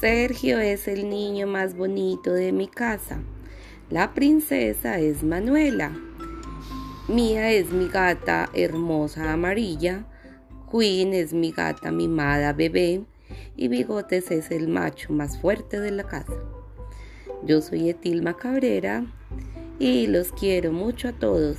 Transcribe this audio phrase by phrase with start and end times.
[0.00, 3.18] Sergio es el niño más bonito de mi casa.
[3.90, 5.90] La princesa es Manuela.
[7.08, 10.06] Mía es mi gata hermosa amarilla.
[10.70, 13.02] Queen es mi gata mimada bebé.
[13.56, 16.34] Y Bigotes es el macho más fuerte de la casa.
[17.42, 19.04] Yo soy Etilma Cabrera
[19.80, 21.56] y los quiero mucho a todos.